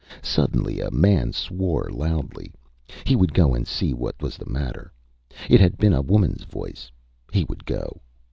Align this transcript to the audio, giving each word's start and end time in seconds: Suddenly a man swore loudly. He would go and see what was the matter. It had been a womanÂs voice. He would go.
Suddenly 0.23 0.79
a 0.79 0.89
man 0.89 1.31
swore 1.31 1.87
loudly. 1.93 2.51
He 3.05 3.15
would 3.15 3.35
go 3.35 3.53
and 3.53 3.67
see 3.67 3.93
what 3.93 4.19
was 4.19 4.35
the 4.35 4.49
matter. 4.49 4.91
It 5.47 5.59
had 5.59 5.77
been 5.77 5.93
a 5.93 6.01
womanÂs 6.01 6.43
voice. 6.43 6.89
He 7.31 7.43
would 7.43 7.65
go. 7.67 8.01